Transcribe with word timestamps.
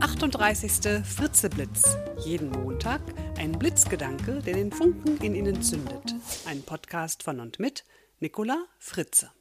38. 0.00 1.04
Fritzeblitz. 1.04 1.82
Jeden 2.24 2.50
Montag 2.50 3.00
ein 3.36 3.50
Blitzgedanke, 3.50 4.40
der 4.40 4.54
den 4.54 4.70
Funken 4.70 5.16
in 5.18 5.34
Ihnen 5.34 5.60
zündet. 5.60 6.14
Ein 6.46 6.62
Podcast 6.62 7.24
von 7.24 7.40
und 7.40 7.58
mit 7.58 7.84
Nicola 8.20 8.64
Fritze. 8.78 9.32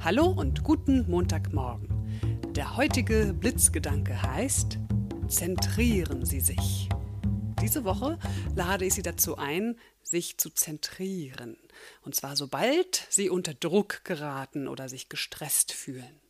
Hallo 0.00 0.26
und 0.26 0.64
guten 0.64 1.10
Montagmorgen. 1.10 1.88
Der 2.50 2.76
heutige 2.76 3.32
Blitzgedanke 3.32 4.20
heißt 4.20 4.78
Zentrieren 5.28 6.26
Sie 6.26 6.40
sich. 6.40 6.90
Diese 7.62 7.84
Woche 7.84 8.18
lade 8.54 8.84
ich 8.84 8.92
Sie 8.92 9.02
dazu 9.02 9.38
ein, 9.38 9.78
sich 10.02 10.36
zu 10.36 10.50
zentrieren. 10.50 11.56
Und 12.02 12.14
zwar 12.14 12.36
sobald 12.36 13.06
Sie 13.08 13.30
unter 13.30 13.54
Druck 13.54 14.04
geraten 14.04 14.68
oder 14.68 14.90
sich 14.90 15.08
gestresst 15.08 15.72
fühlen. 15.72 16.20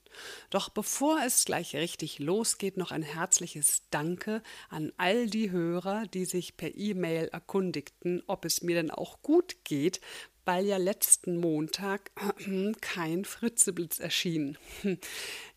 Doch 0.50 0.68
bevor 0.68 1.20
es 1.24 1.44
gleich 1.44 1.74
richtig 1.76 2.18
losgeht, 2.18 2.76
noch 2.76 2.90
ein 2.90 3.02
herzliches 3.02 3.82
Danke 3.90 4.42
an 4.68 4.92
all 4.96 5.26
die 5.26 5.50
Hörer, 5.50 6.06
die 6.06 6.24
sich 6.24 6.56
per 6.56 6.74
E-Mail 6.74 7.28
erkundigten, 7.28 8.22
ob 8.26 8.44
es 8.44 8.62
mir 8.62 8.76
denn 8.76 8.90
auch 8.90 9.22
gut 9.22 9.64
geht, 9.64 10.00
weil 10.44 10.66
ja 10.66 10.76
letzten 10.76 11.38
Montag 11.38 12.10
kein 12.80 13.24
Fritzeblitz 13.24 13.98
erschien. 13.98 14.58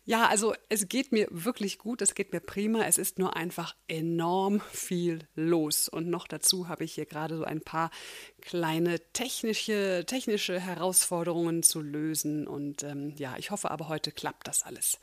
Ja, 0.08 0.26
also 0.26 0.54
es 0.70 0.88
geht 0.88 1.12
mir 1.12 1.28
wirklich 1.30 1.76
gut, 1.76 2.00
es 2.00 2.14
geht 2.14 2.32
mir 2.32 2.40
prima, 2.40 2.86
es 2.86 2.96
ist 2.96 3.18
nur 3.18 3.36
einfach 3.36 3.76
enorm 3.88 4.62
viel 4.72 5.18
los. 5.34 5.86
Und 5.86 6.08
noch 6.08 6.26
dazu 6.26 6.66
habe 6.66 6.84
ich 6.84 6.94
hier 6.94 7.04
gerade 7.04 7.36
so 7.36 7.44
ein 7.44 7.60
paar 7.60 7.90
kleine 8.40 9.00
technische, 9.12 10.04
technische 10.06 10.58
Herausforderungen 10.58 11.62
zu 11.62 11.82
lösen. 11.82 12.48
Und 12.48 12.84
ähm, 12.84 13.16
ja, 13.18 13.34
ich 13.36 13.50
hoffe 13.50 13.70
aber 13.70 13.90
heute 13.90 14.10
klappt 14.10 14.48
das 14.48 14.62
alles. 14.62 14.98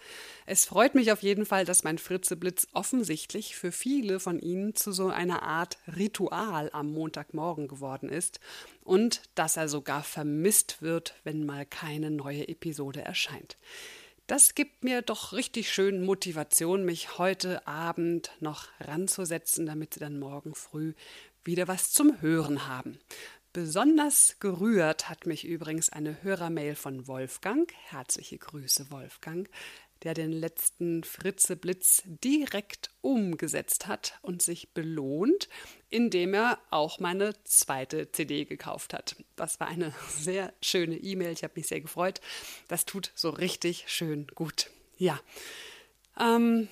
Es 0.48 0.66
freut 0.66 0.96
mich 0.96 1.12
auf 1.12 1.22
jeden 1.22 1.46
Fall, 1.46 1.66
dass 1.66 1.84
mein 1.84 2.00
Fritzeblitz 2.00 2.68
offensichtlich 2.74 3.56
für 3.56 3.72
viele 3.72 4.20
von 4.20 4.40
Ihnen 4.40 4.74
zu 4.74 4.92
so 4.92 5.10
einer 5.10 5.44
Art 5.44 5.78
Ritual 5.86 6.72
am 6.74 6.92
Montagmorgen 6.92 7.68
geworden 7.68 8.10
ist 8.10 8.40
und 8.84 9.22
dass 9.36 9.56
er 9.56 9.70
sogar 9.70 10.02
vermisst 10.02 10.82
wird, 10.82 11.14
wenn 11.24 11.46
mal 11.46 11.68
keine 11.68 12.10
neue 12.10 12.48
Episode 12.48 13.04
erscheint. 13.04 13.56
Das 14.28 14.56
gibt 14.56 14.84
mir 14.84 15.04
doch 15.04 15.34
richtig 15.34 15.72
schön 15.72 16.04
Motivation, 16.04 16.84
mich 16.84 17.20
heute 17.20 17.68
Abend 17.68 18.32
noch 18.40 18.70
ranzusetzen, 18.80 19.68
damit 19.68 19.94
Sie 19.94 20.00
dann 20.00 20.18
morgen 20.18 20.56
früh 20.56 20.94
wieder 21.44 21.68
was 21.68 21.92
zum 21.92 22.20
Hören 22.22 22.68
haben. 22.68 22.98
Besonders 23.54 24.38
gerührt 24.40 25.10
hat 25.10 25.28
mich 25.28 25.46
übrigens 25.46 25.90
eine 25.90 26.24
Hörermail 26.24 26.76
von 26.76 27.08
Wolfgang. 27.08 27.72
Herzliche 27.84 28.40
Grüße, 28.40 28.90
Wolfgang 28.90 29.48
der 30.04 30.14
den 30.14 30.32
letzten 30.32 31.04
Fritzeblitz 31.04 32.04
direkt 32.06 32.92
umgesetzt 33.02 33.88
hat 33.88 34.20
und 34.22 34.42
sich 34.42 34.74
belohnt, 34.74 35.50
indem 35.90 36.34
er 36.34 36.60
auch 36.70 37.00
meine 37.00 37.34
zweite 37.44 38.12
CD 38.12 38.46
gekauft 38.46 38.94
hat. 38.94 39.16
Das 39.36 39.60
war 39.60 39.68
eine 39.68 39.94
sehr 40.10 40.54
schöne 40.62 40.98
E-Mail, 40.98 41.32
ich 41.32 41.44
habe 41.44 41.54
mich 41.56 41.68
sehr 41.68 41.82
gefreut. 41.82 42.22
Das 42.68 42.86
tut 42.86 43.12
so 43.16 43.30
richtig 43.30 43.86
schön 43.88 44.28
gut. 44.36 44.70
Ja. 44.98 45.20
Ähm, 46.18 46.70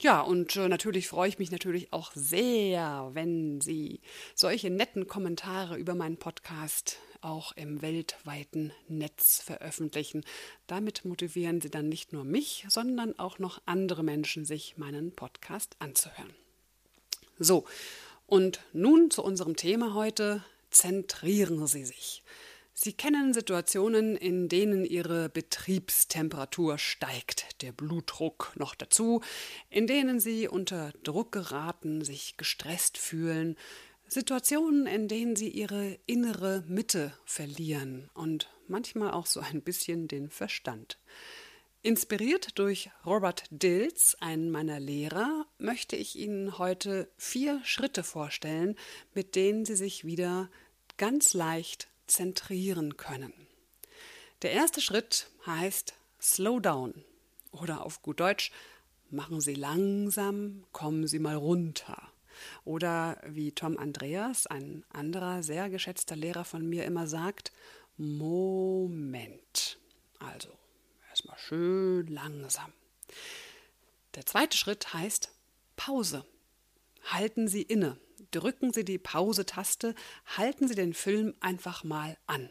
ja, 0.00 0.20
und 0.20 0.56
äh, 0.56 0.68
natürlich 0.68 1.08
freue 1.08 1.28
ich 1.28 1.38
mich 1.38 1.50
natürlich 1.50 1.92
auch 1.92 2.12
sehr, 2.14 3.10
wenn 3.12 3.60
Sie 3.60 4.00
solche 4.34 4.70
netten 4.70 5.06
Kommentare 5.06 5.76
über 5.76 5.94
meinen 5.94 6.16
Podcast 6.16 6.98
auch 7.26 7.52
im 7.52 7.82
weltweiten 7.82 8.72
Netz 8.88 9.42
veröffentlichen. 9.42 10.24
Damit 10.66 11.04
motivieren 11.04 11.60
Sie 11.60 11.70
dann 11.70 11.88
nicht 11.88 12.12
nur 12.12 12.24
mich, 12.24 12.64
sondern 12.68 13.18
auch 13.18 13.38
noch 13.38 13.60
andere 13.66 14.04
Menschen, 14.04 14.44
sich 14.44 14.78
meinen 14.78 15.12
Podcast 15.12 15.76
anzuhören. 15.80 16.34
So, 17.38 17.66
und 18.26 18.60
nun 18.72 19.10
zu 19.10 19.22
unserem 19.22 19.56
Thema 19.56 19.94
heute. 19.94 20.44
Zentrieren 20.70 21.66
Sie 21.66 21.84
sich. 21.84 22.22
Sie 22.78 22.92
kennen 22.92 23.32
Situationen, 23.32 24.16
in 24.16 24.50
denen 24.50 24.84
Ihre 24.84 25.30
Betriebstemperatur 25.30 26.76
steigt, 26.76 27.62
der 27.62 27.72
Blutdruck 27.72 28.52
noch 28.56 28.74
dazu, 28.74 29.22
in 29.70 29.86
denen 29.86 30.20
Sie 30.20 30.46
unter 30.46 30.92
Druck 31.02 31.32
geraten, 31.32 32.04
sich 32.04 32.36
gestresst 32.36 32.98
fühlen, 32.98 33.56
Situationen, 34.08 34.86
in 34.86 35.08
denen 35.08 35.36
sie 35.36 35.48
ihre 35.48 35.98
innere 36.06 36.62
Mitte 36.68 37.12
verlieren 37.24 38.08
und 38.14 38.48
manchmal 38.68 39.10
auch 39.12 39.26
so 39.26 39.40
ein 39.40 39.62
bisschen 39.62 40.08
den 40.08 40.30
Verstand. 40.30 40.98
Inspiriert 41.82 42.58
durch 42.58 42.90
Robert 43.04 43.44
Dills, 43.50 44.16
einen 44.20 44.50
meiner 44.50 44.80
Lehrer, 44.80 45.46
möchte 45.58 45.94
ich 45.94 46.16
Ihnen 46.16 46.58
heute 46.58 47.08
vier 47.16 47.60
Schritte 47.62 48.02
vorstellen, 48.02 48.76
mit 49.14 49.36
denen 49.36 49.64
Sie 49.64 49.76
sich 49.76 50.04
wieder 50.04 50.50
ganz 50.96 51.32
leicht 51.32 51.86
zentrieren 52.08 52.96
können. 52.96 53.32
Der 54.42 54.52
erste 54.52 54.80
Schritt 54.80 55.28
heißt 55.46 55.94
Slow 56.20 56.60
Down 56.60 57.04
oder 57.52 57.84
auf 57.84 58.02
gut 58.02 58.20
Deutsch, 58.20 58.50
machen 59.10 59.40
Sie 59.40 59.54
langsam, 59.54 60.64
kommen 60.72 61.06
Sie 61.06 61.20
mal 61.20 61.36
runter. 61.36 62.10
Oder 62.64 63.20
wie 63.26 63.52
Tom 63.52 63.78
Andreas, 63.78 64.46
ein 64.46 64.84
anderer 64.90 65.42
sehr 65.42 65.70
geschätzter 65.70 66.16
Lehrer 66.16 66.44
von 66.44 66.68
mir, 66.68 66.84
immer 66.84 67.06
sagt, 67.06 67.52
Moment. 67.96 69.78
Also 70.18 70.50
erstmal 71.08 71.38
schön 71.38 72.06
langsam. 72.08 72.72
Der 74.14 74.26
zweite 74.26 74.56
Schritt 74.56 74.92
heißt 74.92 75.30
Pause. 75.76 76.24
Halten 77.04 77.48
Sie 77.48 77.62
inne. 77.62 77.98
Drücken 78.30 78.72
Sie 78.72 78.84
die 78.84 78.98
Pause-Taste, 78.98 79.94
halten 80.36 80.68
Sie 80.68 80.74
den 80.74 80.94
Film 80.94 81.34
einfach 81.40 81.84
mal 81.84 82.16
an. 82.26 82.50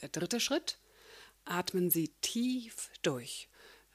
Der 0.00 0.08
dritte 0.08 0.40
Schritt, 0.40 0.78
atmen 1.44 1.90
Sie 1.90 2.08
tief 2.20 2.90
durch. 3.02 3.48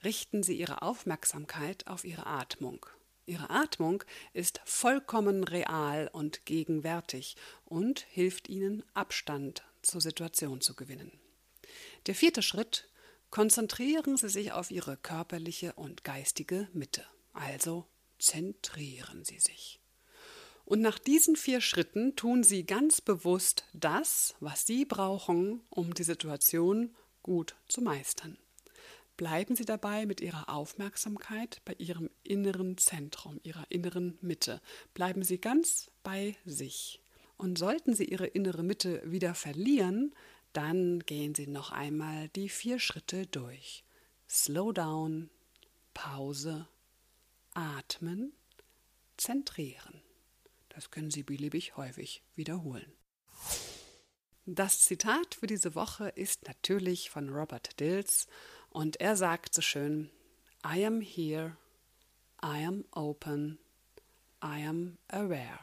Richten 0.03 0.43
Sie 0.43 0.57
Ihre 0.57 0.81
Aufmerksamkeit 0.81 1.87
auf 1.87 2.03
Ihre 2.05 2.25
Atmung. 2.25 2.85
Ihre 3.25 3.49
Atmung 3.49 4.03
ist 4.33 4.61
vollkommen 4.65 5.43
real 5.43 6.09
und 6.11 6.45
gegenwärtig 6.45 7.35
und 7.65 7.99
hilft 8.09 8.49
Ihnen, 8.49 8.83
Abstand 8.93 9.63
zur 9.81 10.01
Situation 10.01 10.61
zu 10.61 10.75
gewinnen. 10.75 11.11
Der 12.07 12.15
vierte 12.15 12.41
Schritt, 12.41 12.89
konzentrieren 13.29 14.17
Sie 14.17 14.29
sich 14.29 14.51
auf 14.51 14.71
Ihre 14.71 14.97
körperliche 14.97 15.73
und 15.73 16.03
geistige 16.03 16.67
Mitte, 16.73 17.05
also 17.33 17.87
zentrieren 18.19 19.23
Sie 19.23 19.39
sich. 19.39 19.79
Und 20.65 20.81
nach 20.81 20.99
diesen 20.99 21.35
vier 21.35 21.61
Schritten 21.61 22.15
tun 22.15 22.43
Sie 22.43 22.65
ganz 22.65 23.01
bewusst 23.01 23.65
das, 23.73 24.35
was 24.39 24.65
Sie 24.65 24.85
brauchen, 24.85 25.61
um 25.69 25.93
die 25.93 26.03
Situation 26.03 26.95
gut 27.23 27.55
zu 27.67 27.81
meistern. 27.81 28.37
Bleiben 29.21 29.55
Sie 29.55 29.65
dabei 29.65 30.07
mit 30.07 30.19
Ihrer 30.19 30.49
Aufmerksamkeit 30.49 31.61
bei 31.63 31.75
Ihrem 31.77 32.09
inneren 32.23 32.75
Zentrum, 32.79 33.39
Ihrer 33.43 33.65
inneren 33.69 34.17
Mitte. 34.21 34.61
Bleiben 34.95 35.21
Sie 35.21 35.37
ganz 35.37 35.91
bei 36.01 36.35
sich. 36.43 37.03
Und 37.37 37.59
sollten 37.59 37.93
Sie 37.93 38.05
Ihre 38.05 38.25
innere 38.25 38.63
Mitte 38.63 38.99
wieder 39.05 39.35
verlieren, 39.35 40.15
dann 40.53 41.01
gehen 41.01 41.35
Sie 41.35 41.45
noch 41.45 41.69
einmal 41.69 42.29
die 42.29 42.49
vier 42.49 42.79
Schritte 42.79 43.27
durch. 43.27 43.83
Slow 44.27 44.73
down, 44.73 45.29
Pause, 45.93 46.67
atmen, 47.53 48.33
zentrieren. 49.17 50.01
Das 50.69 50.89
können 50.89 51.11
Sie 51.11 51.21
beliebig 51.21 51.77
häufig 51.77 52.23
wiederholen. 52.33 52.91
Das 54.47 54.79
Zitat 54.79 55.35
für 55.35 55.45
diese 55.45 55.75
Woche 55.75 56.09
ist 56.09 56.47
natürlich 56.47 57.11
von 57.11 57.29
Robert 57.29 57.79
Dills 57.79 58.25
und 58.71 58.99
er 58.99 59.15
sagt 59.15 59.53
so 59.53 59.61
schön, 59.61 60.09
I 60.65 60.83
am 60.85 61.01
here, 61.01 61.55
I 62.43 62.65
am 62.65 62.83
open, 62.91 63.59
I 64.43 64.65
am 64.65 64.97
aware. 65.09 65.59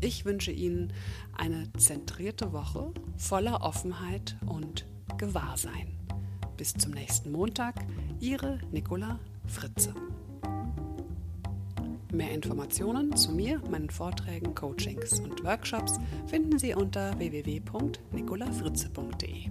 Ich 0.00 0.24
wünsche 0.24 0.52
Ihnen 0.52 0.92
eine 1.36 1.70
zentrierte 1.78 2.52
Woche 2.52 2.92
voller 3.16 3.62
Offenheit 3.62 4.36
und 4.46 4.86
Gewahrsein. 5.18 5.98
Bis 6.56 6.72
zum 6.74 6.92
nächsten 6.92 7.32
Montag, 7.32 7.74
Ihre 8.20 8.60
Nicola 8.70 9.18
Fritze. 9.46 9.92
Mehr 12.12 12.30
Informationen 12.30 13.16
zu 13.16 13.32
mir, 13.32 13.58
meinen 13.70 13.90
Vorträgen, 13.90 14.54
Coachings 14.54 15.18
und 15.18 15.42
Workshops 15.42 15.98
finden 16.26 16.56
Sie 16.58 16.74
unter 16.74 17.18
www.nicolafritze.de. 17.18 19.50